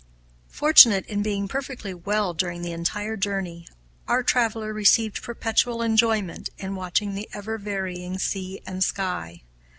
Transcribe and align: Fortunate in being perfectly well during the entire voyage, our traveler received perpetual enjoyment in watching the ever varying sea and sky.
Fortunate 0.49 1.05
in 1.05 1.21
being 1.21 1.47
perfectly 1.47 1.93
well 1.93 2.33
during 2.33 2.63
the 2.63 2.71
entire 2.71 3.15
voyage, 3.15 3.67
our 4.07 4.23
traveler 4.23 4.73
received 4.73 5.21
perpetual 5.21 5.83
enjoyment 5.83 6.49
in 6.57 6.73
watching 6.73 7.13
the 7.13 7.29
ever 7.33 7.59
varying 7.59 8.17
sea 8.17 8.63
and 8.65 8.83
sky. 8.83 9.43